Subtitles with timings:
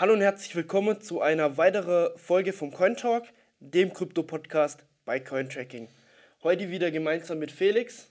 [0.00, 3.24] Hallo und herzlich willkommen zu einer weiteren Folge vom Cointalk,
[3.58, 5.88] dem Krypto-Podcast bei Cointracking.
[6.42, 8.10] Heute wieder gemeinsam mit Felix.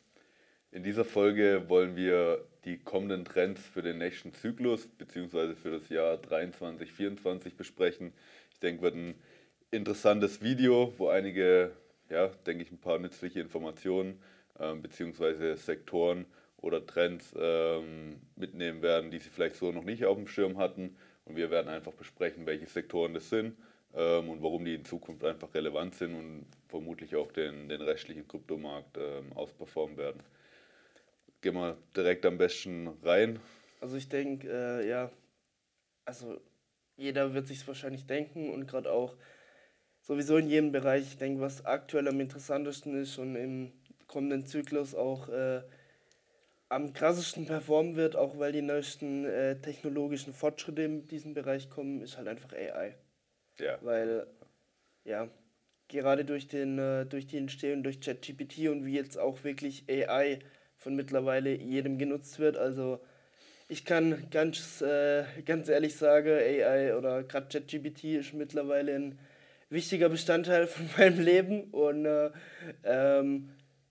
[0.71, 5.55] In dieser Folge wollen wir die kommenden Trends für den nächsten Zyklus bzw.
[5.55, 8.13] für das Jahr 2023 2024 besprechen.
[8.52, 9.16] Ich denke, wird ein
[9.71, 11.71] interessantes Video, wo einige,
[12.11, 14.21] ja, denke ich, ein paar nützliche Informationen
[14.59, 15.55] ähm, bzw.
[15.55, 16.27] Sektoren
[16.58, 20.95] oder Trends ähm, mitnehmen werden, die sie vielleicht so noch nicht auf dem Schirm hatten.
[21.29, 23.55] Und wir werden einfach besprechen, welche Sektoren das sind
[23.93, 28.27] ähm, und warum die in Zukunft einfach relevant sind und vermutlich auch den, den restlichen
[28.27, 30.23] Kryptomarkt ähm, ausperformen werden.
[31.41, 33.39] Gehen wir direkt am besten rein.
[33.79, 35.11] Also ich denke, äh, ja,
[36.03, 36.41] also
[36.97, 39.16] jeder wird sich wahrscheinlich denken und gerade auch
[40.02, 43.71] sowieso in jedem Bereich, ich denke, was aktuell am interessantesten ist und im
[44.08, 45.61] kommenden Zyklus auch äh,
[46.70, 52.02] am krassesten performen wird, auch weil die neuesten äh, technologischen Fortschritte in diesem Bereich kommen,
[52.02, 52.95] ist halt einfach AI.
[53.59, 53.78] Ja.
[53.81, 54.28] Weil,
[55.03, 55.30] ja,
[55.88, 60.39] gerade durch, den, äh, durch die Entstehung durch ChatGPT und wie jetzt auch wirklich AI
[60.78, 63.00] von mittlerweile jedem genutzt wird, also
[63.67, 69.20] ich kann ganz, äh, ganz ehrlich sagen, AI oder gerade ChatGPT ist mittlerweile ein
[69.70, 72.31] wichtiger Bestandteil von meinem Leben und äh,
[72.83, 73.50] ähm,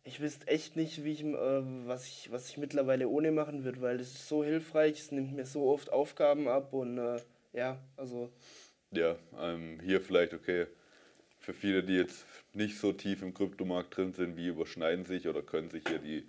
[0.08, 3.80] ich wüsste echt nicht, wie ich, äh, was, ich, was ich mittlerweile ohne machen würde,
[3.80, 7.20] weil es ist so hilfreich, es nimmt mir so oft Aufgaben ab und äh,
[7.52, 8.30] ja, also.
[8.90, 10.66] Ja, ähm, hier vielleicht, okay,
[11.38, 15.42] für viele, die jetzt nicht so tief im Kryptomarkt drin sind, wie überschneiden sich oder
[15.42, 16.26] können sich hier die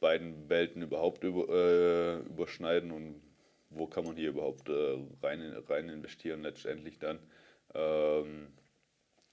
[0.00, 3.20] beiden Welten überhaupt über, äh, überschneiden und
[3.70, 7.18] wo kann man hier überhaupt äh, rein, rein investieren letztendlich dann.
[7.74, 8.48] Ähm,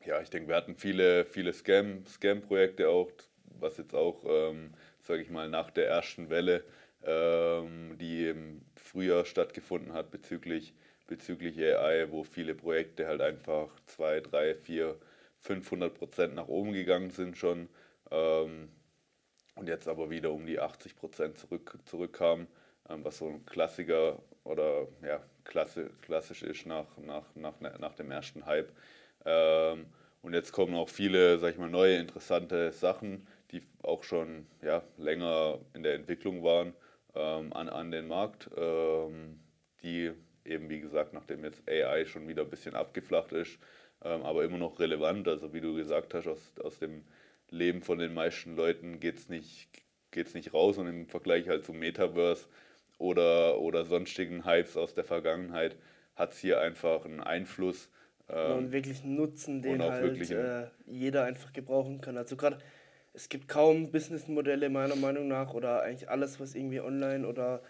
[0.05, 3.11] ja, ich denke, wir hatten viele, viele Scam-Projekte auch,
[3.59, 6.63] was jetzt auch, ähm, sage ich mal, nach der ersten Welle,
[7.03, 10.73] ähm, die im Frühjahr stattgefunden hat bezüglich,
[11.07, 14.95] bezüglich AI, wo viele Projekte halt einfach 2, 3, 4,
[15.39, 17.67] 500 Prozent nach oben gegangen sind schon
[18.11, 18.69] ähm,
[19.55, 22.47] und jetzt aber wieder um die 80 Prozent zurück, zurückkamen,
[22.89, 28.11] ähm, was so ein Klassiker oder ja, klasse, klassisch ist nach, nach, nach, nach dem
[28.11, 28.71] ersten Hype.
[29.25, 29.85] Ähm,
[30.21, 34.83] und jetzt kommen auch viele, sag ich mal, neue interessante Sachen, die auch schon ja,
[34.97, 36.73] länger in der Entwicklung waren,
[37.15, 39.39] ähm, an, an den Markt, ähm,
[39.83, 40.11] die
[40.45, 43.59] eben, wie gesagt, nachdem jetzt AI schon wieder ein bisschen abgeflacht ist,
[44.03, 45.27] ähm, aber immer noch relevant.
[45.27, 47.03] Also wie du gesagt hast, aus, aus dem
[47.49, 49.69] Leben von den meisten Leuten geht es nicht,
[50.11, 52.47] geht's nicht raus und im Vergleich halt zum Metaverse
[52.97, 55.75] oder, oder sonstigen Hypes aus der Vergangenheit
[56.15, 57.89] hat es hier einfach einen Einfluss.
[58.29, 62.17] Ähm, und wirklich einen Nutzen, den halt äh, jeder einfach gebrauchen kann.
[62.17, 62.59] Also gerade
[63.13, 67.61] es gibt kaum Businessmodelle meiner Meinung nach oder eigentlich alles, was irgendwie online oder,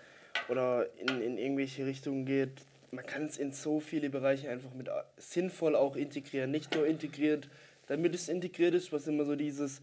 [0.48, 2.62] oder in, in irgendwelche Richtungen geht.
[2.92, 6.52] Man kann es in so viele Bereiche einfach mit sinnvoll auch integrieren.
[6.52, 7.50] Nicht nur integriert,
[7.88, 9.82] damit es integriert ist, was immer so dieses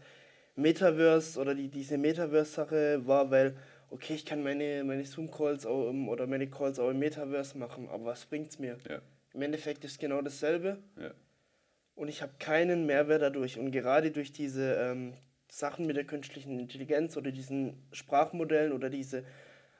[0.55, 3.55] Metaverse oder die, diese Metaverse-Sache war, weil,
[3.91, 8.25] okay, ich kann meine, meine Zoom-Calls oder meine Calls auch im Metaverse machen, aber was
[8.25, 8.77] bringt es mir?
[8.89, 8.99] Ja.
[9.33, 10.77] Im Endeffekt ist es genau dasselbe.
[10.99, 11.11] Ja.
[11.95, 13.59] Und ich habe keinen Mehrwert dadurch.
[13.59, 15.13] Und gerade durch diese ähm,
[15.51, 19.25] Sachen mit der künstlichen Intelligenz oder diesen Sprachmodellen oder diese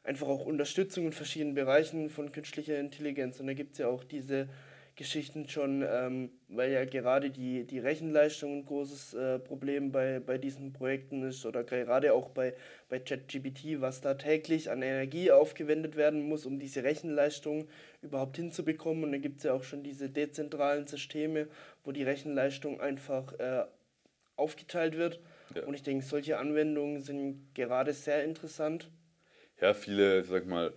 [0.04, 3.40] einfach auch Unterstützung in verschiedenen Bereichen von künstlicher Intelligenz.
[3.40, 4.50] Und da gibt es ja auch diese
[4.98, 10.38] Geschichten schon, ähm, weil ja gerade die, die Rechenleistung ein großes äh, Problem bei, bei
[10.38, 12.54] diesen Projekten ist oder gerade auch bei,
[12.90, 17.70] bei ChatGPT, was da täglich an Energie aufgewendet werden muss, um diese Rechenleistung
[18.02, 19.06] überhaupt hinzubekommen.
[19.06, 21.48] Und da gibt es ja auch schon diese dezentralen Systeme,
[21.86, 23.64] wo die Rechenleistung einfach äh,
[24.36, 25.22] aufgeteilt wird
[25.56, 25.64] ja.
[25.64, 28.90] Und ich denke, solche Anwendungen sind gerade sehr interessant.
[29.60, 30.74] Ja, viele, sag mal,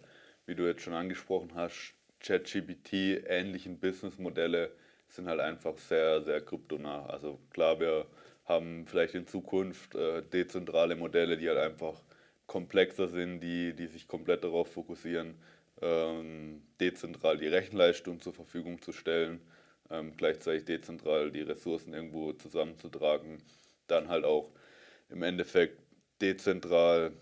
[0.46, 4.70] wie du jetzt schon angesprochen hast, ChatGPT, ähnlichen Businessmodelle
[5.08, 7.06] sind halt einfach sehr, sehr kryptonah.
[7.06, 8.06] Also klar, wir
[8.44, 12.02] haben vielleicht in Zukunft äh, dezentrale Modelle, die halt einfach
[12.46, 15.34] komplexer sind, die, die sich komplett darauf fokussieren,
[15.80, 19.40] ähm, dezentral die Rechenleistung zur Verfügung zu stellen,
[19.90, 23.38] ähm, gleichzeitig dezentral die Ressourcen irgendwo zusammenzutragen,
[23.86, 24.50] dann halt auch
[25.14, 25.78] im Endeffekt
[26.20, 27.12] dezentral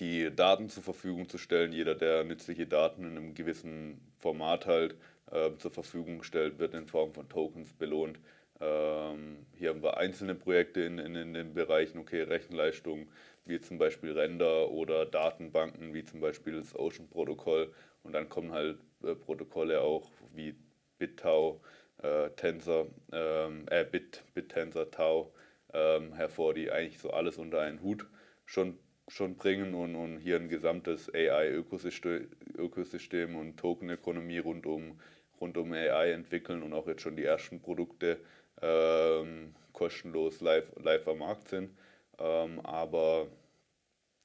[0.00, 1.72] die Daten zur Verfügung zu stellen.
[1.72, 4.94] Jeder, der nützliche Daten in einem gewissen Format halt
[5.30, 8.18] äh, zur Verfügung stellt, wird in Form von Tokens belohnt.
[8.60, 13.08] Ähm, hier haben wir einzelne Projekte in, in, in den Bereichen, okay, Rechenleistung,
[13.44, 17.72] wie zum Beispiel Render oder Datenbanken, wie zum Beispiel das Ocean-Protokoll.
[18.04, 20.54] Und dann kommen halt äh, Protokolle auch wie
[20.98, 21.60] BitTau,
[22.02, 25.32] äh, Tensor, ähm, äh, Bit, BitTensor, Tau,
[25.72, 28.06] ähm, hervor, die eigentlich so alles unter einen Hut
[28.44, 28.78] schon,
[29.08, 35.00] schon bringen und, und hier ein gesamtes AI-Ökosystem Ökosystem und Tokenökonomie rund um,
[35.40, 38.18] rund um AI entwickeln und auch jetzt schon die ersten Produkte
[38.60, 41.76] ähm, kostenlos live, live am Markt sind.
[42.18, 43.28] Ähm, aber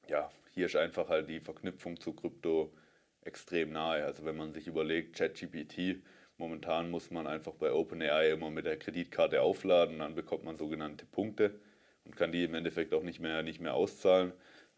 [0.07, 2.73] ja, hier ist einfach halt die Verknüpfung zu Krypto
[3.21, 4.05] extrem nahe.
[4.05, 6.01] Also wenn man sich überlegt, ChatGPT,
[6.37, 11.05] momentan muss man einfach bei OpenAI immer mit der Kreditkarte aufladen, dann bekommt man sogenannte
[11.05, 11.59] Punkte
[12.05, 14.33] und kann die im Endeffekt auch nicht mehr, nicht mehr auszahlen.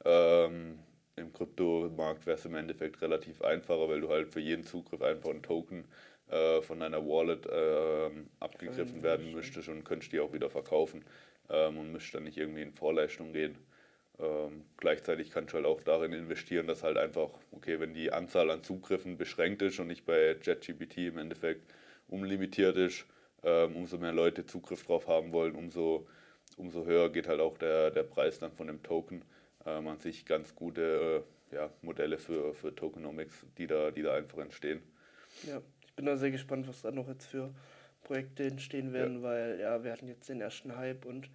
[0.05, 0.79] Ähm,
[1.15, 5.29] Im Kryptomarkt wäre es im Endeffekt relativ einfacher, weil du halt für jeden Zugriff einfach
[5.29, 5.85] einen Token
[6.29, 11.03] äh, von deiner Wallet äh, abgegriffen werden müsstest und könntest die auch wieder verkaufen
[11.49, 13.57] ähm, und müsstest dann nicht irgendwie in Vorleistung gehen.
[14.19, 18.49] Ähm, gleichzeitig kannst du halt auch darin investieren, dass halt einfach, okay, wenn die Anzahl
[18.51, 21.73] an Zugriffen beschränkt ist und nicht bei JetGPT im Endeffekt
[22.09, 23.05] unlimitiert ist,
[23.43, 26.07] ähm, umso mehr Leute Zugriff drauf haben wollen, umso,
[26.57, 29.23] umso höher geht halt auch der, der Preis dann von dem Token.
[29.65, 34.15] Ähm, an sich ganz gute äh, ja, Modelle für, für Tokenomics, die da, die da
[34.15, 34.81] einfach entstehen.
[35.43, 37.53] Ja, ich bin da sehr gespannt, was da noch jetzt für
[38.03, 39.23] Projekte entstehen werden, ja.
[39.23, 41.29] weil ja, wir hatten jetzt den ersten Hype und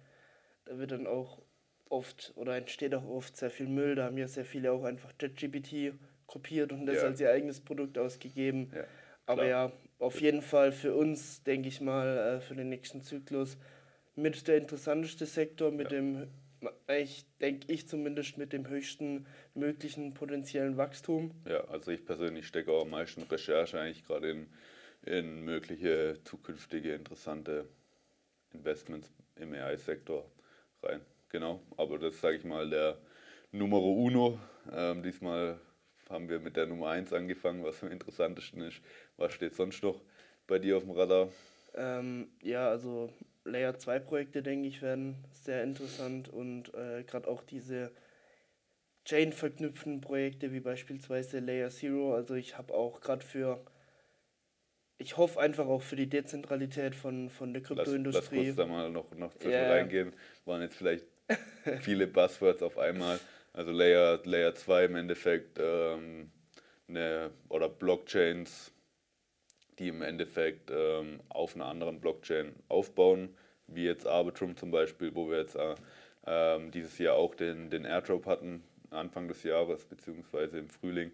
[0.65, 1.41] da wird dann auch
[1.89, 3.95] oft oder entsteht auch oft sehr viel Müll.
[3.95, 5.93] Da haben ja sehr viele auch einfach JetGPT
[6.27, 7.03] kopiert und das ja.
[7.03, 8.71] als ihr eigenes Produkt ausgegeben.
[8.75, 8.83] Ja,
[9.25, 13.57] Aber ja, auf jeden Fall für uns, denke ich mal, äh, für den nächsten Zyklus
[14.15, 15.99] mit der interessanteste Sektor, mit ja.
[15.99, 16.27] dem,
[16.87, 21.31] ich denke ich zumindest, mit dem höchsten möglichen potenziellen Wachstum.
[21.47, 24.47] Ja, also ich persönlich stecke auch am meisten Recherche eigentlich gerade in,
[25.05, 27.67] in mögliche zukünftige interessante
[28.53, 30.25] Investments im AI-Sektor
[30.81, 31.01] rein
[31.35, 31.59] genau.
[31.75, 32.97] Aber das sage ich mal der
[33.51, 34.39] Numero Uno.
[34.71, 35.59] Ähm, diesmal
[36.09, 38.79] haben wir mit der Nummer 1 angefangen, was am interessantesten ist.
[39.17, 40.01] Was steht sonst noch
[40.47, 41.27] bei dir auf dem Radar?
[41.73, 43.11] Ähm, ja, also
[43.43, 47.91] Layer 2 Projekte, denke ich, werden sehr interessant und äh, gerade auch diese
[49.03, 52.15] Chain verknüpften Projekte wie beispielsweise Layer Zero.
[52.15, 53.59] Also ich habe auch gerade für
[54.97, 58.37] ich hoffe einfach auch für die Dezentralität von, von der Kryptoindustrie.
[58.37, 59.71] Lass, lass kurz da mal noch, noch zwischen yeah.
[59.71, 60.13] reingehen.
[60.45, 61.05] Waren jetzt vielleicht
[61.81, 63.19] viele Buzzwords auf einmal.
[63.53, 66.31] Also Layer, Layer 2 im Endeffekt ähm,
[66.87, 68.71] eine, oder Blockchains,
[69.79, 73.35] die im Endeffekt ähm, auf einer anderen Blockchain aufbauen,
[73.67, 75.75] wie jetzt Arbitrum zum Beispiel, wo wir jetzt äh,
[76.27, 81.11] ähm, dieses Jahr auch den, den Airdrop hatten, Anfang des Jahres beziehungsweise im Frühling,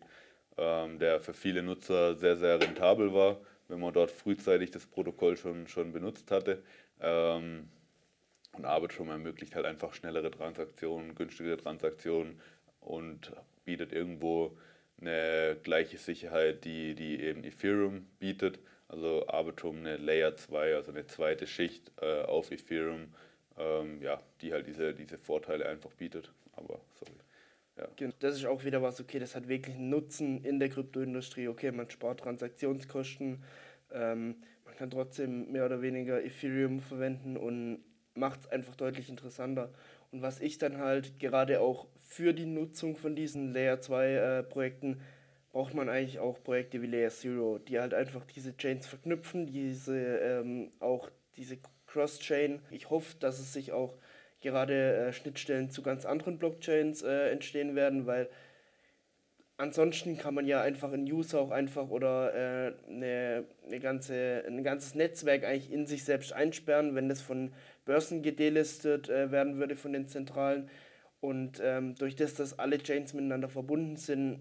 [0.57, 5.37] ähm, der für viele Nutzer sehr, sehr rentabel war, wenn man dort frühzeitig das Protokoll
[5.37, 6.63] schon, schon benutzt hatte.
[6.99, 7.69] Ähm,
[8.53, 12.39] und Arbitrum ermöglicht halt einfach schnellere Transaktionen, günstigere Transaktionen
[12.81, 13.31] und
[13.63, 14.57] bietet irgendwo
[14.99, 18.59] eine gleiche Sicherheit, die, die eben Ethereum bietet.
[18.87, 23.13] Also Arbitrum eine Layer 2, also eine zweite Schicht äh, auf Ethereum,
[23.57, 26.31] ähm, ja, die halt diese, diese Vorteile einfach bietet.
[26.53, 27.13] Aber sorry.
[27.77, 28.09] Ja.
[28.19, 31.47] Das ist auch wieder was, okay, das hat wirklich einen Nutzen in der Kryptoindustrie.
[31.47, 33.41] Okay, man spart Transaktionskosten,
[33.93, 37.81] ähm, man kann trotzdem mehr oder weniger Ethereum verwenden und
[38.15, 39.71] macht es einfach deutlich interessanter.
[40.11, 44.43] Und was ich dann halt gerade auch für die Nutzung von diesen Layer 2 äh,
[44.43, 45.01] Projekten
[45.51, 49.97] braucht man eigentlich auch Projekte wie Layer Zero, die halt einfach diese Chains verknüpfen, diese
[49.97, 52.61] ähm, auch diese Cross-Chain.
[52.69, 53.97] Ich hoffe, dass es sich auch
[54.41, 58.29] gerade äh, Schnittstellen zu ganz anderen Blockchains äh, entstehen werden, weil
[59.57, 64.63] ansonsten kann man ja einfach ein User auch einfach oder äh, eine, eine ganze, ein
[64.63, 67.53] ganzes Netzwerk eigentlich in sich selbst einsperren, wenn das von
[67.85, 70.69] Börsen gedelistet äh, werden würde von den Zentralen.
[71.19, 74.39] Und ähm, durch das, dass alle Chains miteinander verbunden sind,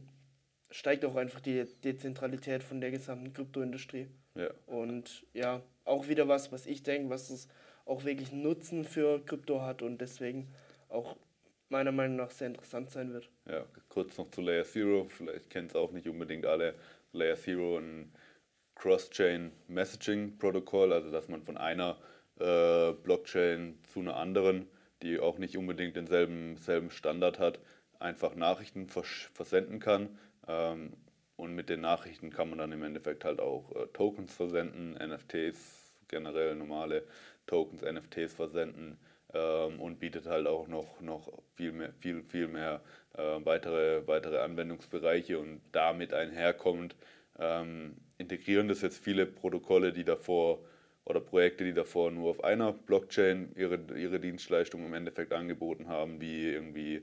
[0.71, 4.09] steigt auch einfach die Dezentralität von der gesamten Kryptoindustrie.
[4.35, 4.51] Ja.
[4.67, 7.49] Und ja, auch wieder was, was ich denke, was es
[7.85, 10.49] auch wirklich Nutzen für Krypto hat und deswegen
[10.89, 11.17] auch
[11.69, 13.29] meiner Meinung nach sehr interessant sein wird.
[13.49, 16.75] Ja, kurz noch zu Layer Zero, vielleicht kennen es auch nicht unbedingt alle.
[17.13, 18.13] Layer Zero ein
[18.77, 21.99] Cross-Chain Messaging Protokoll, also dass man von einer
[22.41, 24.67] äh, Blockchain zu einer anderen,
[25.03, 27.59] die auch nicht unbedingt denselben selben Standard hat,
[27.99, 30.19] einfach Nachrichten vers versenden kann.
[30.49, 30.93] Ähm,
[31.37, 35.93] und mit den Nachrichten kann man dann im Endeffekt halt auch äh, Tokens versenden, NFTs,
[36.09, 37.05] generell normale
[37.47, 38.99] Tokens, NFTs versenden
[39.33, 42.83] ähm, und bietet halt auch noch, noch viel mehr, viel, viel mehr
[43.15, 46.95] äh, weitere, weitere Anwendungsbereiche und damit einherkommend
[47.39, 50.61] ähm, integrieren das jetzt viele Protokolle, die davor
[51.05, 56.21] oder Projekte, die davor nur auf einer Blockchain ihre, ihre Dienstleistungen im Endeffekt angeboten haben,
[56.21, 57.03] wie irgendwie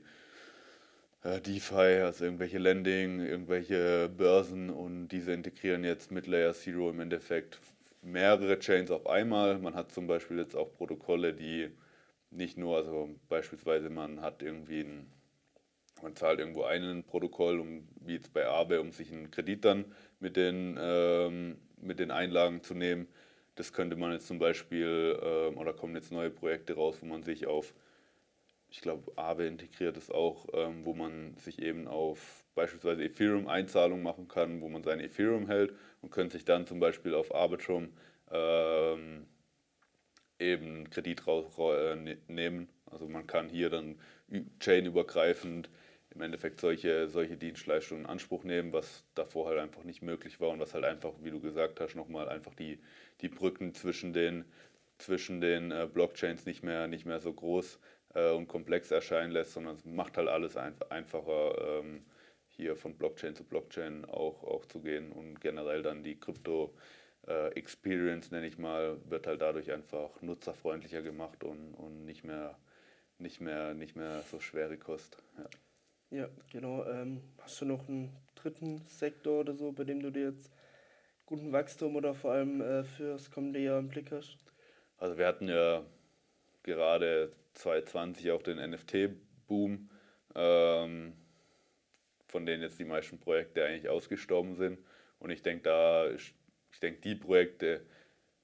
[1.22, 7.00] äh, DeFi, also irgendwelche Lending, irgendwelche Börsen und diese integrieren jetzt mit Layer Zero im
[7.00, 7.60] Endeffekt
[8.02, 9.58] mehrere Chains auf einmal.
[9.58, 11.70] Man hat zum Beispiel jetzt auch Protokolle, die
[12.30, 15.12] nicht nur, also beispielsweise man hat irgendwie ein
[16.02, 19.84] Man zahlt irgendwo ein Protokoll, um, wie jetzt bei Aave, um sich einen Kredit dann
[20.20, 23.08] mit den, ähm, mit den Einlagen zu nehmen.
[23.58, 27.24] Das könnte man jetzt zum Beispiel, ähm, oder kommen jetzt neue Projekte raus, wo man
[27.24, 27.74] sich auf,
[28.70, 34.28] ich glaube, Aave integriert es auch, ähm, wo man sich eben auf beispielsweise Ethereum-Einzahlungen machen
[34.28, 37.88] kann, wo man sein Ethereum hält und könnte sich dann zum Beispiel auf Arbitrum
[38.30, 39.26] ähm,
[40.38, 41.96] eben Kredit raus, äh,
[42.28, 42.68] ne-.
[42.86, 43.96] Also man kann hier dann
[44.60, 45.68] chainübergreifend
[46.14, 50.50] im Endeffekt solche, solche Dienstleistungen in Anspruch nehmen, was davor halt einfach nicht möglich war
[50.50, 52.78] und was halt einfach, wie du gesagt hast, nochmal einfach die,
[53.20, 54.44] die Brücken zwischen den,
[54.98, 57.78] zwischen den äh, Blockchains nicht mehr, nicht mehr so groß
[58.14, 62.04] äh, und komplex erscheinen lässt, sondern es macht halt alles ein, einfacher, ähm,
[62.48, 66.74] hier von Blockchain zu Blockchain auch, auch zu gehen und generell dann die Krypto-
[67.26, 72.58] äh, Experience, nenne ich mal, wird halt dadurch einfach nutzerfreundlicher gemacht und, und nicht, mehr,
[73.18, 75.18] nicht, mehr, nicht mehr so schwere Kost.
[75.38, 75.44] Ja,
[76.10, 76.84] ja genau.
[76.84, 80.50] Ähm, hast du noch einen dritten Sektor oder so, bei dem du dir jetzt
[81.26, 84.38] guten Wachstum oder vor allem äh, fürs kommende Jahr im Blick hast?
[84.98, 85.84] Also wir hatten ja
[86.62, 89.90] gerade 2020 auch den NFT-Boom,
[90.34, 91.12] ähm,
[92.26, 94.78] von denen jetzt die meisten Projekte eigentlich ausgestorben sind.
[95.18, 96.34] Und ich denke, da ich
[96.80, 97.84] denke, die Projekte,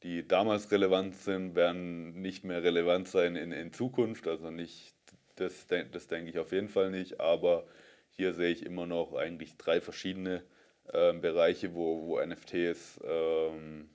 [0.03, 4.27] die damals relevant sind, werden nicht mehr relevant sein in, in Zukunft.
[4.27, 4.94] Also nicht,
[5.37, 7.21] das, das denke ich auf jeden Fall nicht.
[7.21, 7.67] Aber
[8.11, 10.43] hier sehe ich immer noch eigentlich drei verschiedene
[10.93, 13.89] äh, Bereiche, wo, wo NFTs ähm,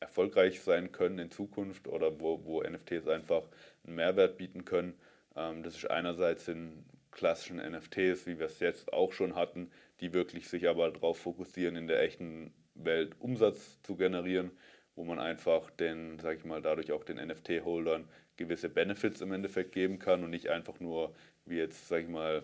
[0.00, 3.42] erfolgreich sein können in Zukunft oder wo, wo NFTs einfach
[3.84, 4.98] einen Mehrwert bieten können.
[5.36, 9.70] Ähm, das ist einerseits in klassischen NFTs, wie wir es jetzt auch schon hatten,
[10.00, 14.50] die wirklich sich aber darauf fokussieren, in der echten Welt Umsatz zu generieren,
[14.94, 18.08] wo man einfach den, sag ich mal, dadurch auch den NFT-Holdern
[18.40, 21.14] gewisse Benefits im Endeffekt geben kann und nicht einfach nur,
[21.46, 22.42] wie jetzt, sag ich mal,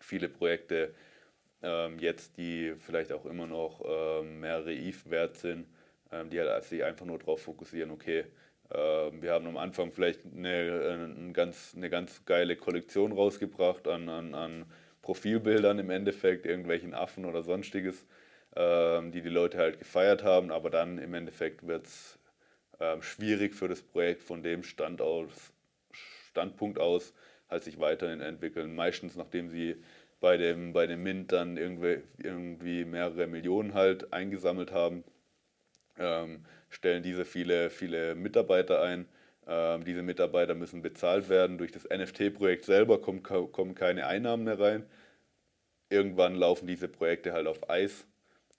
[0.00, 0.94] viele Projekte
[1.62, 5.66] ähm, jetzt, die vielleicht auch immer noch ähm, mehrere ETH wert sind,
[6.10, 8.24] ähm, die halt sich einfach nur darauf fokussieren, okay,
[8.74, 14.08] ähm, wir haben am Anfang vielleicht eine, eine, ganz, eine ganz geile Kollektion rausgebracht an,
[14.08, 14.66] an, an
[15.02, 18.06] Profilbildern im Endeffekt, irgendwelchen Affen oder sonstiges
[18.56, 22.18] ähm, die die Leute halt gefeiert haben, aber dann im Endeffekt wird es
[22.82, 25.52] ähm, schwierig für das Projekt von dem Stand aus,
[26.30, 27.14] Standpunkt aus
[27.48, 28.74] halt sich weiterentwickeln.
[28.74, 29.76] Meistens nachdem sie
[30.20, 35.04] bei dem, bei dem Mint dann irgendwie, irgendwie mehrere Millionen halt eingesammelt haben,
[35.98, 39.06] ähm, stellen diese viele, viele Mitarbeiter ein.
[39.46, 41.58] Ähm, diese Mitarbeiter müssen bezahlt werden.
[41.58, 44.86] Durch das NFT-Projekt selber kommen, kommen keine Einnahmen mehr rein.
[45.88, 48.06] Irgendwann laufen diese Projekte halt auf Eis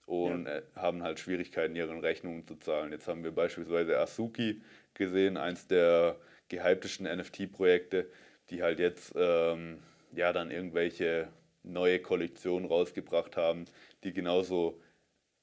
[0.06, 0.58] und ja.
[0.58, 2.92] Äh, haben halt Schwierigkeiten, ihren Rechnungen zu zahlen.
[2.92, 4.62] Jetzt haben wir beispielsweise Asuki
[4.94, 6.18] gesehen, eins der
[6.50, 8.10] gehyptesten NFT-Projekte,
[8.50, 9.80] die halt jetzt ähm,
[10.14, 11.30] ja dann irgendwelche
[11.64, 13.66] neue Kollektionen rausgebracht haben,
[14.04, 14.82] die genauso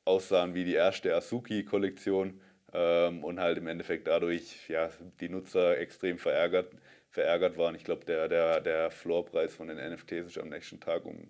[0.04, 2.40] aussahen wie die erste Asuki-Kollektion
[2.72, 4.90] ähm, und halt im Endeffekt dadurch ja,
[5.20, 6.72] die Nutzer extrem verärgert,
[7.10, 7.74] verärgert waren.
[7.74, 11.28] Ich glaube, der, der, der Floorpreis von den NFTs ist am nächsten Tag um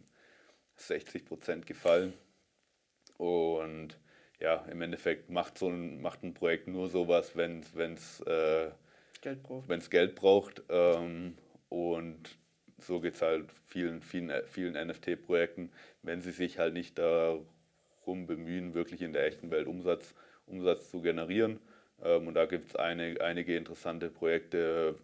[0.76, 2.12] 60 Prozent gefallen.
[3.20, 3.98] Und
[4.38, 8.70] ja, im Endeffekt macht so ein, macht ein Projekt nur sowas, wenn es äh,
[9.20, 9.68] Geld braucht.
[9.68, 10.62] Wenn's Geld braucht.
[10.70, 11.36] Ähm,
[11.68, 12.38] und
[12.78, 15.70] so geht es halt vielen, vielen, vielen NFT-Projekten,
[16.02, 20.14] wenn sie sich halt nicht darum bemühen, wirklich in der echten Welt Umsatz,
[20.46, 21.60] Umsatz zu generieren.
[22.02, 24.94] Ähm, und da gibt es eine, einige interessante Projekte,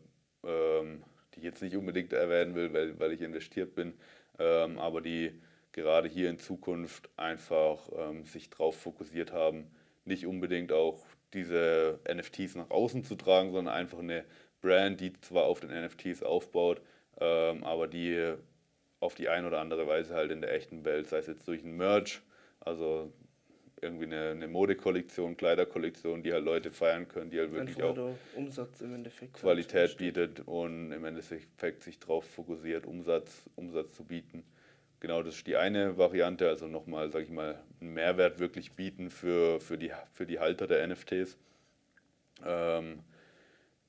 [0.42, 1.04] ähm,
[1.34, 3.92] die ich jetzt nicht unbedingt erwähnen will, weil, weil ich investiert bin,
[4.38, 5.38] ähm, aber die
[5.76, 9.70] gerade hier in Zukunft einfach ähm, sich darauf fokussiert haben,
[10.04, 11.04] nicht unbedingt auch
[11.34, 14.24] diese NFTs nach außen zu tragen, sondern einfach eine
[14.62, 16.80] Brand, die zwar auf den NFTs aufbaut,
[17.20, 18.34] ähm, aber die
[19.00, 21.62] auf die eine oder andere Weise halt in der echten Welt, sei es jetzt durch
[21.62, 22.22] ein Merch,
[22.60, 23.12] also
[23.82, 28.80] irgendwie eine, eine Modekollektion, Kleiderkollektion, die halt Leute feiern können, die halt wirklich auch Umsatz
[28.80, 34.42] im Endeffekt Qualität bietet und im Endeffekt sich darauf fokussiert, Umsatz, Umsatz zu bieten.
[35.00, 39.10] Genau, das ist die eine Variante, also nochmal, sage ich mal, einen Mehrwert wirklich bieten
[39.10, 41.36] für, für, die, für die Halter der NFTs.
[42.44, 43.00] Ähm,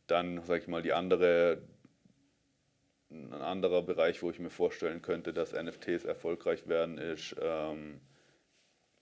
[0.08, 1.62] dann, sage ich mal, die andere,
[3.10, 8.02] ein anderer Bereich, wo ich mir vorstellen könnte, dass NFTs erfolgreich werden, ist ähm,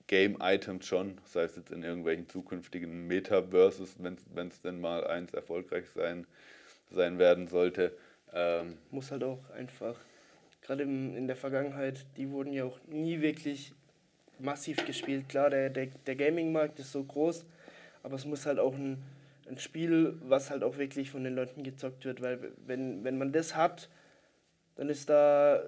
[0.08, 5.90] Game-Items schon, sei es jetzt in irgendwelchen zukünftigen Metaverses, wenn es denn mal eins erfolgreich
[5.90, 6.28] sein,
[6.92, 7.98] sein werden sollte.
[8.32, 9.96] Ähm, Muss halt auch einfach
[10.66, 13.74] gerade in der Vergangenheit, die wurden ja auch nie wirklich
[14.40, 15.30] massiv gespielt.
[15.30, 17.46] Klar, der, der, der Gaming-Markt ist so groß,
[18.04, 19.02] aber es muss halt auch ein,
[19.48, 23.32] ein Spiel, was halt auch wirklich von den Leuten gezockt wird, weil wenn, wenn man
[23.32, 23.90] das hat,
[24.76, 25.64] dann ist da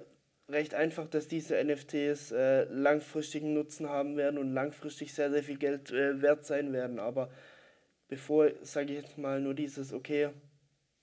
[0.48, 5.58] recht einfach, dass diese NFTs äh, langfristigen Nutzen haben werden und langfristig sehr, sehr viel
[5.58, 6.98] Geld äh, wert sein werden.
[6.98, 7.30] Aber
[8.08, 10.30] bevor, sage ich jetzt mal, nur dieses, okay,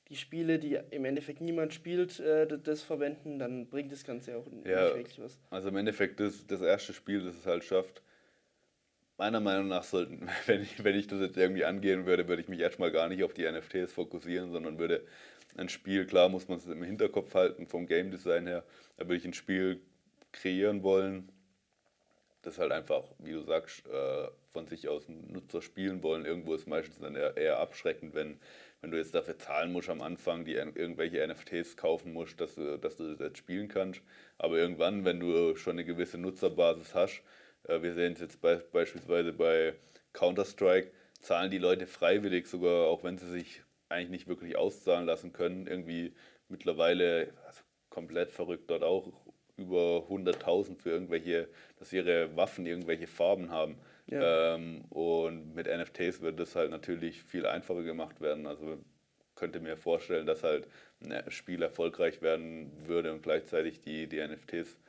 [0.10, 4.46] die Spiele, die im Endeffekt niemand spielt, äh, das verwenden, dann bringt das Ganze auch
[4.48, 5.40] nicht ja, wirklich was.
[5.50, 8.04] Also im Endeffekt das, das erste Spiel, das es halt schafft,
[9.18, 12.48] meiner Meinung nach sollten, wenn ich, wenn ich das jetzt irgendwie angehen würde, würde ich
[12.48, 15.06] mich erstmal gar nicht auf die NFTs fokussieren, sondern würde
[15.58, 18.64] ein Spiel, klar muss man es im Hinterkopf halten vom Game Design her,
[18.98, 19.82] da würde ich ein Spiel
[20.32, 21.32] kreieren wollen,
[22.42, 26.24] das halt einfach, wie du sagst, äh, von sich aus Nutzer spielen wollen.
[26.24, 28.40] Irgendwo ist meistens dann eher, eher abschreckend, wenn,
[28.80, 32.80] wenn du jetzt dafür zahlen musst am Anfang, die irgendwelche NFTs kaufen musst, dass du,
[32.80, 34.02] dass du das jetzt spielen kannst.
[34.38, 37.22] Aber irgendwann, wenn du schon eine gewisse Nutzerbasis hast,
[37.68, 39.76] äh, wir sehen es jetzt be beispielsweise bei
[40.14, 45.34] Counter-Strike, zahlen die Leute freiwillig, sogar auch wenn sie sich eigentlich nicht wirklich auszahlen lassen
[45.34, 45.68] können.
[45.68, 46.16] Irgendwie
[46.48, 49.12] mittlerweile also komplett verrückt dort auch
[49.58, 51.48] über 100.000 für irgendwelche,
[51.80, 53.78] dass ihre Waffen irgendwelche Farben haben.
[54.08, 54.56] Ja.
[54.56, 58.46] Ähm, und mit NFTs wird das halt natürlich viel einfacher gemacht werden.
[58.48, 58.78] Also
[59.36, 60.68] könnte mir vorstellen, dass halt
[61.04, 64.80] ein Spiel erfolgreich werden würde und gleichzeitig die, die NFTs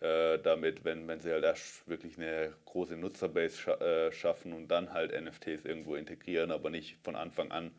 [0.00, 4.68] äh, damit, wenn, wenn sie halt erst wirklich eine große Nutzerbase scha äh, schaffen und
[4.68, 7.72] dann halt NFTs irgendwo integrieren, aber nicht von Anfang an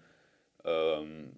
[0.66, 1.32] ähm,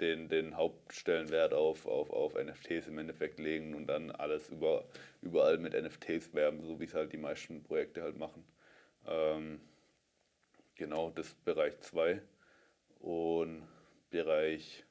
[0.00, 4.84] den, den Hauptstellenwert auf, auf, auf NFTs im Endeffekt legen und dann alles über,
[5.22, 8.44] überall mit NFTs werben, so wie es halt die meisten Projekte halt machen.
[9.06, 9.60] Ähm,
[10.76, 12.20] genau, das ist Bereich 2.
[13.00, 13.66] Und
[14.10, 14.84] Bereich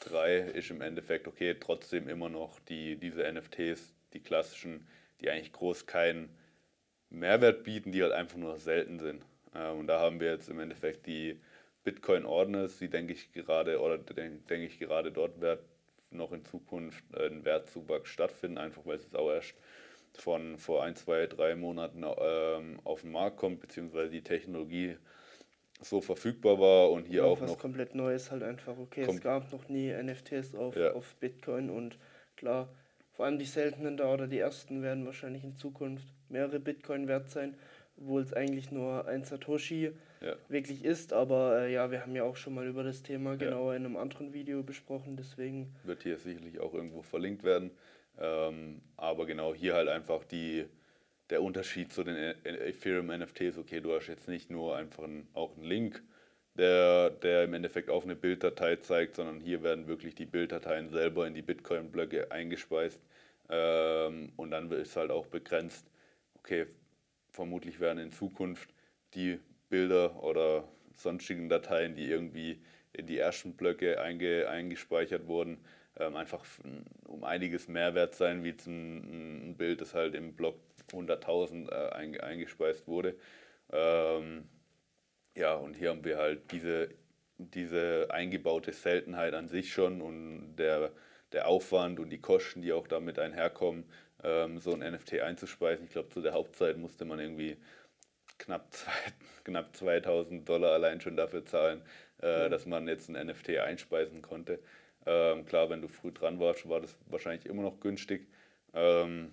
[0.00, 4.86] 3 ist im Endeffekt, okay, trotzdem immer noch die, diese NFTs, die klassischen,
[5.20, 6.34] die eigentlich groß keinen
[7.10, 9.24] Mehrwert bieten, die halt einfach nur selten sind.
[9.54, 11.40] Ähm, und da haben wir jetzt im Endeffekt die
[11.84, 15.60] Bitcoin Ordners, die denke ich gerade, oder denke ich gerade dort wird
[16.10, 19.54] noch in Zukunft ein Wertzuwachs stattfinden, einfach weil es auch erst
[20.14, 24.96] von vor ein, zwei, drei Monaten ähm, auf den Markt kommt, beziehungsweise die Technologie
[25.80, 27.58] so verfügbar war und hier ja, auch was noch.
[27.58, 28.78] komplett Neues halt einfach.
[28.78, 30.92] Okay, es gab noch nie NFTs auf, ja.
[30.92, 31.98] auf Bitcoin und
[32.36, 32.68] klar,
[33.12, 37.30] vor allem die seltenen da oder die ersten werden wahrscheinlich in Zukunft mehrere Bitcoin wert
[37.30, 37.56] sein,
[37.96, 40.36] obwohl es eigentlich nur ein Satoshi ja.
[40.48, 41.12] wirklich ist.
[41.12, 43.96] Aber äh, ja, wir haben ja auch schon mal über das Thema genauer in einem
[43.96, 45.74] anderen Video besprochen, deswegen.
[45.84, 47.70] Wird hier sicherlich auch irgendwo verlinkt werden.
[48.18, 50.66] Ähm, aber genau hier halt einfach die,
[51.30, 53.58] der Unterschied zu den e-, Ethereum NFTs.
[53.58, 56.02] Okay, du hast jetzt nicht nur einfach einen, auch einen Link,
[56.54, 61.26] der, der im Endeffekt auf eine Bilddatei zeigt, sondern hier werden wirklich die Bilddateien selber
[61.26, 63.00] in die Bitcoin-Blöcke eingespeist.
[63.50, 65.90] Ähm, und dann ist halt auch begrenzt,
[66.36, 66.66] okay,
[67.34, 68.72] vermutlich werden in Zukunft
[69.14, 75.58] die Bilder oder sonstigen Dateien, die irgendwie in die ersten Blöcke einge, eingespeichert wurden,
[75.98, 76.44] ähm, einfach
[77.04, 80.60] um einiges mehr wert sein, wie ein, ein Bild, das halt im Block
[80.92, 83.16] 100.000 äh, einge, eingespeist wurde.
[83.72, 84.48] Ähm,
[85.36, 86.90] ja, und hier haben wir halt diese,
[87.38, 90.92] diese eingebaute Seltenheit an sich schon und der,
[91.32, 93.84] der Aufwand und die Kosten, die auch damit einherkommen,
[94.24, 95.86] ähm, so ein NFT einzuspeisen.
[95.86, 97.56] Ich glaube, zu der Hauptzeit musste man irgendwie
[98.38, 98.92] knapp, zwei,
[99.44, 101.82] knapp 2000 Dollar allein schon dafür zahlen,
[102.18, 104.58] äh, dass man jetzt ein NFT einspeisen konnte.
[105.06, 108.26] Ähm, klar, wenn du früh dran warst, war das wahrscheinlich immer noch günstig.
[108.72, 109.32] Ähm,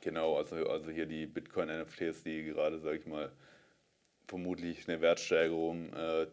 [0.00, 3.30] genau, also, also hier die Bitcoin-NFTs, die gerade, sage ich mal,
[4.26, 6.26] vermutlich eine Wertsteigerung äh,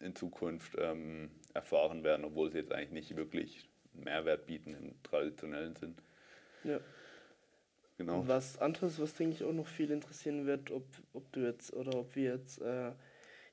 [0.00, 5.76] in Zukunft ähm, erfahren werden, obwohl sie jetzt eigentlich nicht wirklich Mehrwert bieten im traditionellen
[5.76, 5.96] Sinn.
[6.64, 6.80] Ja.
[8.00, 8.26] Genau.
[8.26, 11.98] Was anderes, was denke ich auch noch viel interessieren wird, ob, ob du jetzt oder
[11.98, 12.92] ob wir jetzt äh,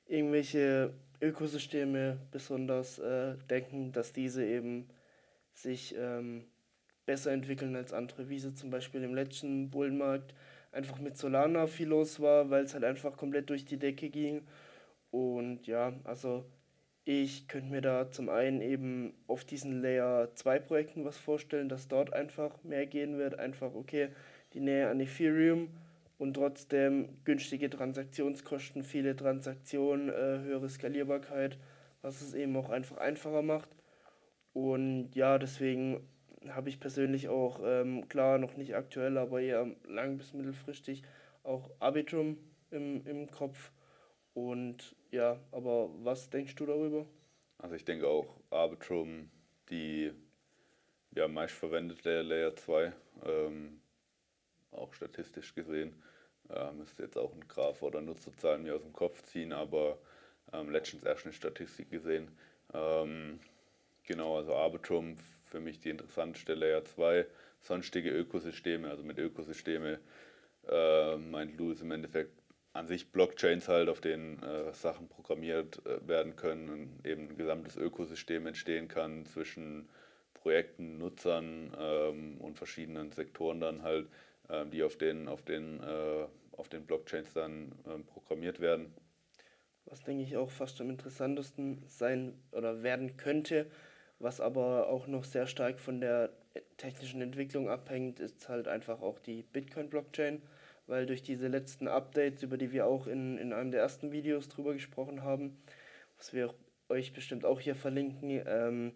[0.06, 4.88] irgendwelche Ökosysteme besonders äh, denken, dass diese eben
[5.52, 6.46] sich ähm,
[7.04, 10.32] besser entwickeln als andere, wie sie zum Beispiel im letzten Bullenmarkt
[10.72, 14.46] einfach mit Solana viel los war, weil es halt einfach komplett durch die Decke ging.
[15.10, 16.46] Und ja, also
[17.04, 21.88] ich könnte mir da zum einen eben auf diesen Layer 2 Projekten was vorstellen, dass
[21.88, 23.38] dort einfach mehr gehen wird.
[23.38, 24.08] Einfach, okay,
[24.52, 25.68] die Nähe an Ethereum
[26.18, 31.58] und trotzdem günstige Transaktionskosten, viele Transaktionen, äh, höhere Skalierbarkeit,
[32.02, 33.68] was es eben auch einfach einfacher macht.
[34.52, 36.08] Und ja, deswegen
[36.48, 41.02] habe ich persönlich auch, ähm, klar, noch nicht aktuell, aber eher lang- bis mittelfristig
[41.42, 42.38] auch Arbitrum
[42.70, 43.70] im, im Kopf.
[44.34, 47.06] Und ja, aber was denkst du darüber?
[47.58, 49.30] Also ich denke auch Arbitrum,
[49.70, 50.12] die
[51.14, 52.92] ja, meistverwendete Layer 2,
[53.24, 53.80] ähm,
[54.72, 56.02] auch statistisch gesehen.
[56.50, 59.98] Äh, müsste jetzt auch ein Graph oder Nutzerzahlen mir aus dem Kopf ziehen, aber
[60.52, 62.30] ähm, letztens erst eine Statistik gesehen.
[62.72, 63.40] Ähm,
[64.04, 67.26] genau, also Arbitrum für mich die interessante Layer 2,
[67.60, 68.88] sonstige Ökosysteme.
[68.88, 70.00] Also mit Ökosysteme
[70.68, 72.32] äh, meint Louis im Endeffekt
[72.72, 77.36] an sich Blockchains halt, auf denen äh, Sachen programmiert äh, werden können und eben ein
[77.36, 79.88] gesamtes Ökosystem entstehen kann zwischen
[80.34, 84.08] Projekten, Nutzern ähm, und verschiedenen Sektoren dann halt,
[84.72, 88.92] die auf den, auf den, äh, auf den Blockchains dann ähm, programmiert werden.
[89.84, 93.70] Was denke ich auch fast am interessantesten sein oder werden könnte,
[94.18, 96.30] was aber auch noch sehr stark von der
[96.76, 100.42] technischen Entwicklung abhängt, ist halt einfach auch die Bitcoin-Blockchain
[100.88, 104.48] weil durch diese letzten Updates, über die wir auch in, in einem der ersten Videos
[104.48, 105.58] drüber gesprochen haben,
[106.16, 106.54] was wir
[106.88, 108.92] euch bestimmt auch hier verlinken, ähm,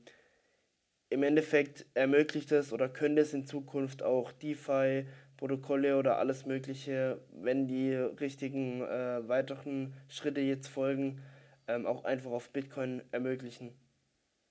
[1.10, 5.06] im Endeffekt ermöglicht es oder könnte es in Zukunft auch DeFi,
[5.42, 11.20] Protokolle oder alles Mögliche, wenn die richtigen äh, weiteren Schritte jetzt folgen,
[11.66, 13.74] ähm, auch einfach auf Bitcoin ermöglichen.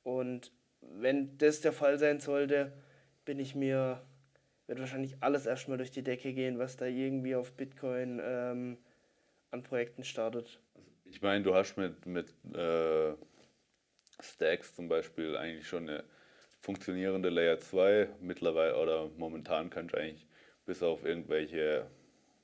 [0.03, 0.51] Und
[0.81, 2.73] wenn das der Fall sein sollte,
[3.23, 4.01] bin ich mir
[4.67, 8.77] wird wahrscheinlich alles erstmal durch die Decke gehen, was da irgendwie auf Bitcoin ähm,
[9.49, 10.59] an Projekten startet.
[11.05, 13.13] Ich meine, du hast mit, mit äh,
[14.19, 16.03] Stacks zum Beispiel eigentlich schon eine
[16.59, 20.27] funktionierende Layer 2 mittlerweile oder momentan kannst du eigentlich
[20.65, 21.87] bis auf irgendwelche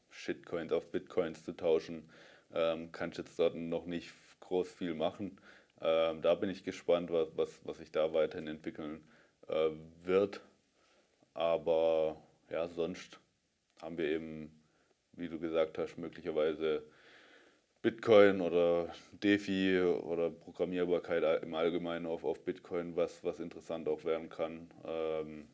[0.10, 2.10] Shitcoins auf Bitcoins zu tauschen,
[2.54, 5.40] ähm, kannst jetzt dort noch nicht groß viel machen.
[5.82, 9.04] Ähm, da bin ich gespannt, was, was, was sich da weiterhin entwickeln
[9.48, 9.70] äh,
[10.04, 10.42] wird.
[11.34, 12.18] Aber
[12.50, 13.20] ja, sonst
[13.82, 14.52] haben wir eben,
[15.14, 16.84] wie du gesagt hast, möglicherweise
[17.84, 24.30] Bitcoin oder DeFi oder Programmierbarkeit im Allgemeinen auf, auf Bitcoin, was, was interessant auch werden
[24.30, 24.72] kann.
[24.84, 25.48] Ähm,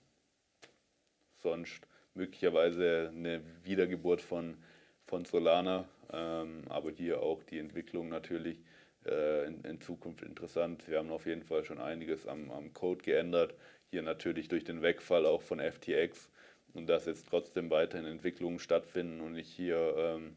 [1.37, 4.57] sonst möglicherweise eine Wiedergeburt von,
[5.05, 8.59] von Solana, ähm, aber hier auch die Entwicklung natürlich
[9.05, 10.87] äh, in, in, Zukunft interessant.
[10.87, 13.53] Wir haben auf jeden Fall schon einiges am, am Code geändert.
[13.89, 16.29] Hier natürlich durch den Wegfall auch von FTX
[16.73, 20.35] und dass jetzt trotzdem weiterhin Entwicklungen stattfinden und nicht hier ähm,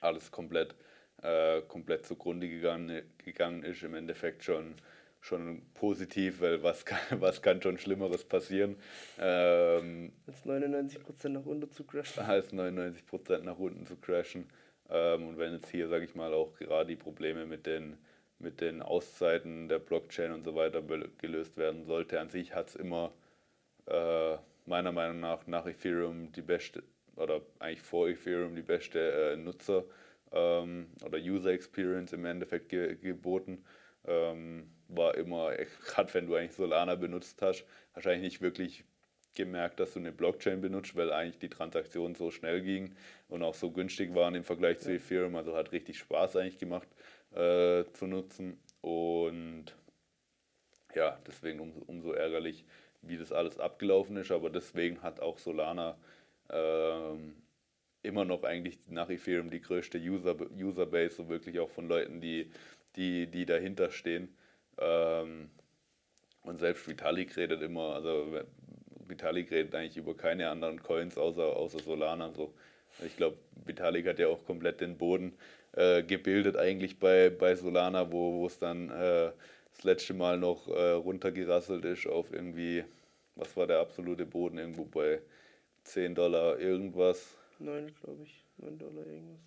[0.00, 0.74] alles komplett,
[1.22, 4.74] äh, komplett zugrunde gegangen, gegangen ist, im Endeffekt schon,
[5.24, 8.76] schon positiv, weil was kann, was kann schon Schlimmeres passieren?
[9.18, 12.24] Ähm, als 99% nach unten zu crashen.
[12.26, 14.48] Als 99% nach unten zu crashen.
[14.90, 17.96] Ähm, und wenn jetzt hier, sage ich mal, auch gerade die Probleme mit den,
[18.38, 20.82] mit den Auszeiten der Blockchain und so weiter
[21.18, 23.12] gelöst werden sollte, an sich hat es immer
[23.86, 26.82] äh, meiner Meinung nach nach Ethereum die beste,
[27.16, 29.84] oder eigentlich vor Ethereum die beste äh, Nutzer
[30.32, 33.64] ähm, oder User Experience im Endeffekt ge geboten.
[34.06, 35.54] Ähm, war immer,
[35.86, 37.64] gerade wenn du eigentlich Solana benutzt hast,
[37.94, 38.84] wahrscheinlich nicht wirklich
[39.34, 42.96] gemerkt, dass du eine Blockchain benutzt, weil eigentlich die Transaktionen so schnell gingen
[43.28, 45.36] und auch so günstig waren im Vergleich zu Ethereum.
[45.36, 46.88] Also hat richtig Spaß eigentlich gemacht
[47.32, 48.60] äh, zu nutzen.
[48.80, 49.66] Und
[50.94, 52.64] ja, deswegen umso, umso ärgerlich,
[53.02, 54.30] wie das alles abgelaufen ist.
[54.30, 55.98] Aber deswegen hat auch Solana
[56.50, 57.34] ähm,
[58.02, 62.50] immer noch eigentlich nach Ethereum die größte User, Userbase, so wirklich auch von Leuten, die,
[62.96, 64.34] die, die dahinter stehen.
[64.78, 65.50] Ähm,
[66.42, 68.40] und selbst Vitalik redet immer, also
[69.06, 72.32] Vitalik redet eigentlich über keine anderen Coins außer, außer Solana.
[72.32, 72.54] So.
[73.04, 75.36] Ich glaube, Vitalik hat ja auch komplett den Boden
[75.72, 79.32] äh, gebildet eigentlich bei, bei Solana, wo es dann äh,
[79.74, 82.84] das letzte Mal noch äh, runtergerasselt ist auf irgendwie,
[83.34, 85.20] was war der absolute Boden, irgendwo bei
[85.84, 87.36] 10 Dollar irgendwas.
[87.58, 89.40] 9, glaube ich, 9 Dollar irgendwas.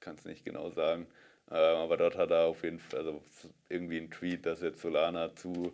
[0.00, 1.06] Kann es nicht genau sagen.
[1.50, 3.22] Äh, aber dort hat er auf jeden Fall also
[3.68, 5.72] irgendwie einen Tweet, dass jetzt Solana zu,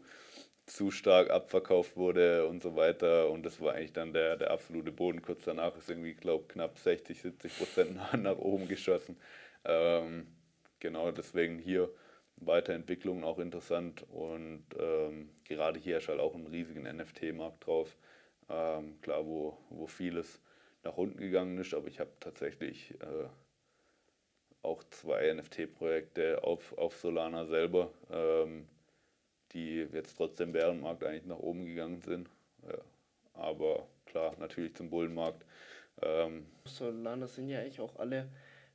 [0.67, 3.31] zu stark abverkauft wurde und so weiter.
[3.31, 5.23] Und das war eigentlich dann der, der absolute Boden.
[5.23, 9.17] Kurz danach ist irgendwie, glaube knapp 60, 70 Prozent nach oben geschossen.
[9.65, 10.27] Ähm,
[10.81, 11.91] genau deswegen hier
[12.37, 17.97] Weiterentwicklung auch interessant und ähm, gerade hier ist halt auch ein riesigen NFT-Markt drauf.
[18.49, 20.41] Ähm, klar, wo, wo vieles
[20.83, 23.29] nach unten gegangen ist, aber ich habe tatsächlich äh,
[24.65, 28.67] auch zwei NFT-Projekte auf, auf Solana selber, ähm,
[29.53, 32.29] die jetzt trotzdem Bärenmarkt eigentlich nach oben gegangen sind.
[32.67, 32.79] Ja,
[33.35, 35.45] aber klar, natürlich zum Bullenmarkt.
[36.03, 38.29] Ähm, Solana sind ja eigentlich auch alle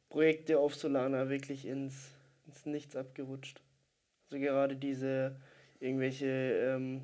[0.09, 2.13] Projekte auf Solana wirklich ins
[2.49, 3.61] ins Nichts abgerutscht.
[4.25, 5.35] Also gerade diese
[5.79, 7.01] irgendwelche ähm,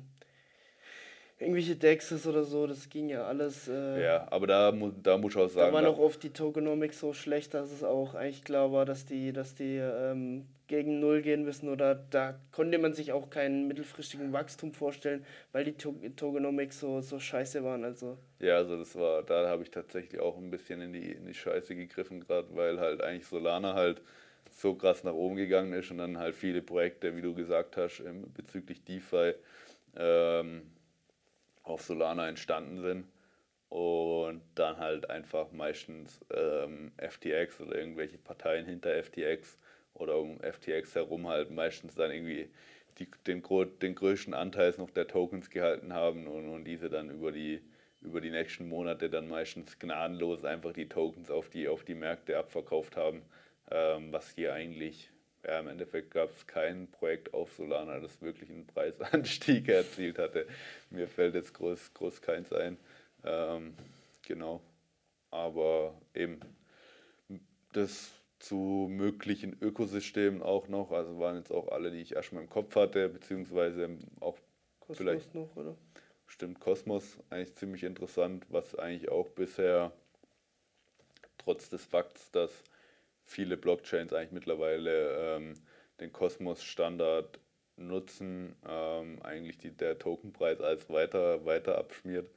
[1.38, 3.68] irgendwelche Dexes oder so, das ging ja alles.
[3.68, 4.72] Äh, ja, aber da,
[5.02, 5.68] da muss ich auch sagen.
[5.68, 9.04] Da war noch oft die Tokenomics so schlecht, dass es auch eigentlich klar war, dass
[9.04, 13.68] die, dass die ähm, gegen Null gehen müssen oder da konnte man sich auch keinen
[13.68, 17.84] mittelfristigen Wachstum vorstellen, weil die to Tokenomics so, so scheiße waren.
[17.84, 18.16] Also.
[18.40, 21.34] Ja, also das war, da habe ich tatsächlich auch ein bisschen in die, in die
[21.34, 24.00] Scheiße gegriffen, gerade weil halt eigentlich Solana halt
[24.50, 28.02] so krass nach oben gegangen ist und dann halt viele Projekte, wie du gesagt hast,
[28.34, 29.34] bezüglich DeFi,
[29.96, 30.62] ähm,
[31.66, 33.06] auf Solana entstanden sind
[33.68, 39.58] und dann halt einfach meistens ähm, FTX oder irgendwelche Parteien hinter FTX
[39.94, 42.48] oder um FTX herum halt meistens dann irgendwie
[42.98, 43.42] die, den,
[43.82, 47.60] den größten Anteil noch der Tokens gehalten haben und, und diese dann über die,
[48.00, 52.38] über die nächsten Monate dann meistens gnadenlos einfach die Tokens auf die, auf die Märkte
[52.38, 53.22] abverkauft haben,
[53.70, 55.10] ähm, was hier eigentlich,
[55.46, 60.46] ja im Endeffekt gab es kein Projekt auf Solana, das wirklich einen Preisanstieg erzielt hatte.
[60.90, 62.76] Mir fällt jetzt groß, groß keins ein.
[63.24, 63.74] Ähm,
[64.22, 64.60] genau.
[65.30, 66.40] Aber eben
[67.72, 70.92] das zu möglichen Ökosystemen auch noch.
[70.92, 74.38] Also waren jetzt auch alle, die ich erstmal im Kopf hatte, beziehungsweise auch
[74.80, 75.76] Kosmos vielleicht noch, oder?
[76.26, 79.92] Stimmt, Kosmos eigentlich ziemlich interessant, was eigentlich auch bisher
[81.38, 82.50] trotz des Fakts, dass
[83.26, 85.54] viele Blockchains eigentlich mittlerweile ähm,
[86.00, 87.38] den Kosmos-Standard
[87.76, 92.30] nutzen, ähm, eigentlich die, der Tokenpreis als weiter, weiter abschmiert.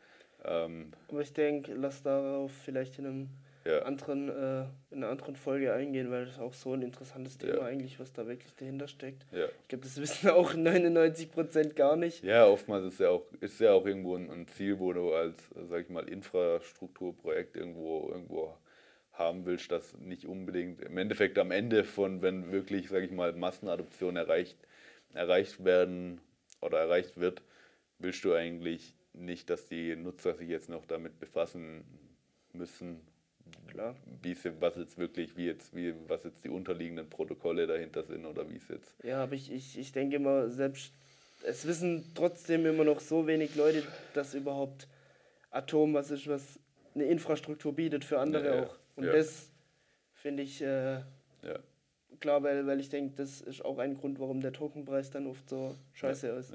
[0.43, 3.29] Ähm, Aber ich denke, lass darauf vielleicht in einem
[3.65, 3.79] ja.
[3.83, 7.65] anderen, äh, in einer anderen Folge eingehen, weil das auch so ein interessantes Thema ja.
[7.65, 9.25] eigentlich, was da wirklich dahinter steckt.
[9.31, 9.45] Ja.
[9.45, 12.23] Ich glaube, das wissen auch 99% gar nicht.
[12.23, 15.37] Ja, oftmals ist ja auch, ist ja auch irgendwo ein, ein Ziel, wo du als,
[15.69, 18.57] sag ich mal, Infrastrukturprojekt irgendwo, irgendwo
[19.19, 23.33] haben willst, das nicht unbedingt im Endeffekt am Ende von, wenn wirklich, sag ich mal,
[23.33, 24.57] Massenadoption erreicht,
[25.13, 26.21] erreicht werden
[26.61, 27.41] oder erreicht wird,
[27.99, 31.83] willst du eigentlich nicht, dass die Nutzer sich jetzt noch damit befassen
[32.53, 33.01] müssen,
[33.67, 33.95] Klar.
[34.21, 38.25] Wie es, was jetzt wirklich, wie jetzt, wie, was jetzt die unterliegenden Protokolle dahinter sind
[38.25, 38.93] oder wie es jetzt.
[39.03, 40.93] Ja, aber ich, ich, ich denke immer, selbst
[41.43, 44.87] es wissen trotzdem immer noch so wenig Leute, dass überhaupt
[45.51, 46.59] Atom was ist, was
[46.95, 48.75] eine Infrastruktur bietet für andere ja, auch.
[48.99, 49.13] Und ja.
[49.13, 49.49] das
[50.13, 50.95] finde ich äh,
[51.43, 51.59] ja.
[52.19, 55.47] klar, weil, weil ich denke, das ist auch ein Grund, warum der Tokenpreis dann oft
[55.49, 56.53] so scheiße ist.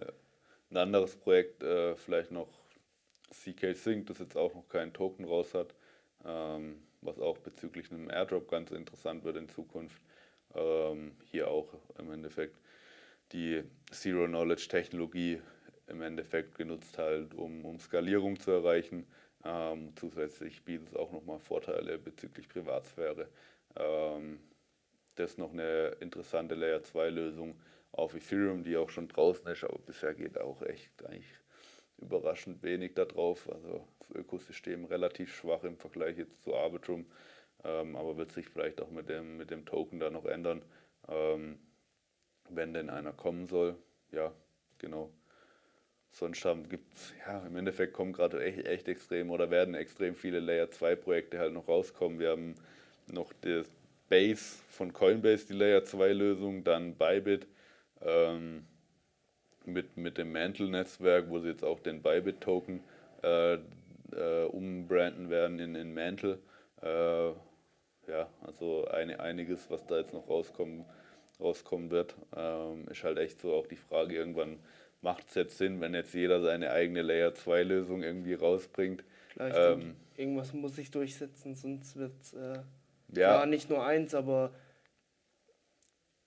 [0.70, 2.48] Ein anderes Projekt, äh, vielleicht noch
[3.30, 5.74] CK Sync, das jetzt auch noch keinen Token raus hat,
[6.24, 10.02] ähm, was auch bezüglich einem Airdrop ganz interessant wird in Zukunft.
[10.54, 12.56] Ähm, hier auch im Endeffekt
[13.32, 15.40] die Zero-Knowledge-Technologie
[15.86, 19.06] im Endeffekt genutzt halt, um, um Skalierung zu erreichen.
[19.44, 23.28] Ähm, zusätzlich bietet es auch nochmal Vorteile bezüglich Privatsphäre.
[23.76, 24.40] Ähm,
[25.16, 27.60] das ist noch eine interessante Layer 2 Lösung
[27.92, 31.28] auf Ethereum, die auch schon draußen ist, aber bisher geht auch echt eigentlich
[31.98, 33.48] überraschend wenig darauf.
[33.50, 37.06] Also das Ökosystem relativ schwach im Vergleich jetzt zu Arbitrum,
[37.64, 40.62] ähm, aber wird sich vielleicht auch mit dem, mit dem Token da noch ändern,
[41.08, 41.58] ähm,
[42.48, 43.76] wenn denn einer kommen soll.
[44.10, 44.32] Ja,
[44.78, 45.10] genau.
[46.14, 50.38] Sonst gibt es, ja, im Endeffekt kommen gerade echt, echt extrem oder werden extrem viele
[50.38, 52.20] Layer 2 Projekte halt noch rauskommen.
[52.20, 52.54] Wir haben
[53.12, 53.66] noch das
[54.08, 57.48] Base von Coinbase, die Layer 2 Lösung, dann Bybit.
[58.00, 58.64] Ähm,
[59.66, 62.80] mit, mit dem Mantle-Netzwerk, wo sie jetzt auch den Bybit-Token
[63.22, 66.38] äh, äh, umbranden werden in, in Mantle.
[66.82, 67.30] Äh,
[68.06, 70.84] ja, also eine, einiges, was da jetzt noch rauskommen,
[71.40, 74.58] rauskommen wird, ähm, ist halt echt so auch die Frage, irgendwann
[75.04, 79.04] macht es jetzt Sinn, wenn jetzt jeder seine eigene Layer 2 Lösung irgendwie rausbringt.
[79.38, 82.58] Ähm, irgendwas muss sich durchsetzen, sonst wird es äh,
[83.12, 83.44] ja.
[83.46, 84.52] nicht nur eins, aber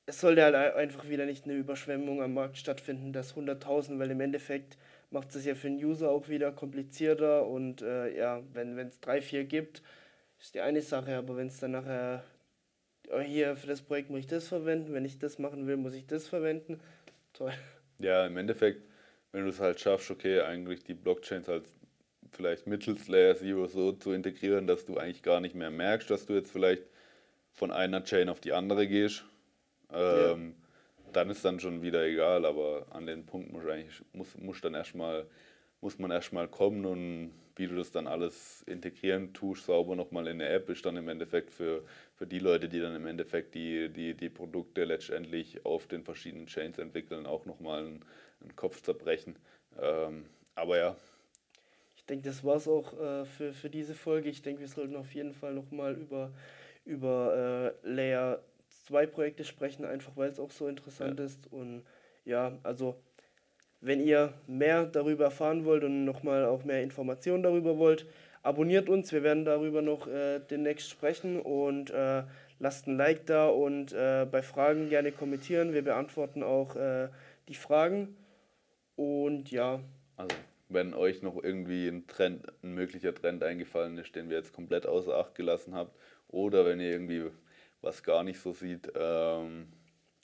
[0.05, 4.21] es sollte halt einfach wieder nicht eine Überschwemmung am Markt stattfinden, das 100.000, weil im
[4.21, 4.77] Endeffekt
[5.09, 9.21] macht es ja für den User auch wieder komplizierter und äh, ja, wenn es drei,
[9.21, 9.81] vier gibt,
[10.39, 12.23] ist die eine Sache, aber wenn es dann nachher,
[13.09, 15.95] oh, hier für das Projekt muss ich das verwenden, wenn ich das machen will, muss
[15.95, 16.79] ich das verwenden,
[17.33, 17.53] toll.
[17.99, 18.83] Ja, im Endeffekt,
[19.31, 21.65] wenn du es halt schaffst, okay, eigentlich die Blockchains halt
[22.31, 26.25] vielleicht mittels Layer Zero so zu integrieren, dass du eigentlich gar nicht mehr merkst, dass
[26.25, 26.83] du jetzt vielleicht
[27.53, 29.23] von einer Chain auf die andere gehst,
[29.91, 31.13] ähm, ja.
[31.13, 34.73] Dann ist dann schon wieder egal, aber an den Punkt muss, eigentlich, muss, muss, dann
[34.73, 35.25] erstmal,
[35.81, 40.39] muss man erstmal kommen und wie du das dann alles integrieren tust, sauber nochmal in
[40.39, 41.83] der App, ist dann im Endeffekt für,
[42.15, 46.47] für die Leute, die dann im Endeffekt die, die, die Produkte letztendlich auf den verschiedenen
[46.47, 48.05] Chains entwickeln, auch nochmal einen,
[48.41, 49.35] einen Kopf zerbrechen.
[49.79, 50.95] Ähm, aber ja.
[51.95, 54.29] Ich denke, das war es auch äh, für, für diese Folge.
[54.29, 56.31] Ich denke, wir sollten auf jeden Fall nochmal über,
[56.85, 58.41] über äh, Layer
[58.85, 61.25] zwei Projekte sprechen, einfach weil es auch so interessant ja.
[61.25, 61.51] ist.
[61.51, 61.83] Und
[62.25, 62.95] ja, also
[63.81, 68.05] wenn ihr mehr darüber erfahren wollt und nochmal auch mehr Informationen darüber wollt,
[68.43, 69.11] abonniert uns.
[69.11, 72.23] Wir werden darüber noch äh, demnächst sprechen und äh,
[72.59, 75.73] lasst ein Like da und äh, bei Fragen gerne kommentieren.
[75.73, 77.09] Wir beantworten auch äh,
[77.47, 78.15] die Fragen.
[78.95, 79.79] Und ja.
[80.15, 80.35] Also,
[80.69, 84.87] wenn euch noch irgendwie ein Trend, ein möglicher Trend eingefallen ist, den wir jetzt komplett
[84.87, 85.95] außer Acht gelassen habt,
[86.27, 87.29] oder wenn ihr irgendwie
[87.81, 88.91] was gar nicht so sieht.
[88.95, 89.67] Ähm,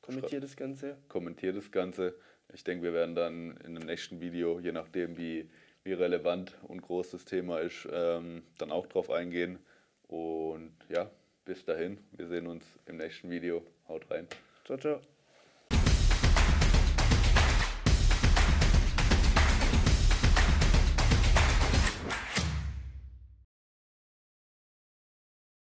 [0.02, 0.98] kommentiert das Ganze.
[1.08, 2.16] Kommentiert das Ganze.
[2.54, 5.50] Ich denke, wir werden dann in dem nächsten Video, je nachdem wie,
[5.84, 9.60] wie relevant und groß das Thema ist, ähm, dann auch drauf eingehen.
[10.08, 11.10] Und ja,
[11.46, 13.66] bis dahin, wir sehen uns im nächsten Video.
[13.88, 14.28] Haut rein.
[14.66, 15.13] Ciao, ciao.